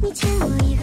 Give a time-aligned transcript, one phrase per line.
[0.00, 0.73] 你欠我一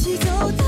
[0.00, 0.59] 一起走。